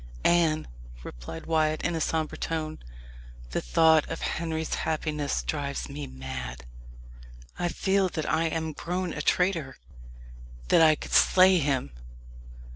"Anne," 0.25 0.67
replied 1.03 1.45
Wyat 1.45 1.83
in 1.83 1.93
a 1.93 2.01
sombre 2.01 2.35
tone, 2.35 2.79
"the 3.51 3.61
thought 3.61 4.09
of 4.09 4.21
Henry's 4.23 4.73
happiness 4.73 5.43
drives 5.43 5.89
me 5.89 6.07
mad. 6.07 6.65
I 7.59 7.67
feel 7.67 8.09
that 8.09 8.27
I 8.27 8.45
am 8.45 8.73
grown 8.73 9.13
a 9.13 9.21
traitor 9.21 9.77
that 10.69 10.81
I 10.81 10.95
could 10.95 11.13
slay 11.13 11.59
him." 11.59 11.91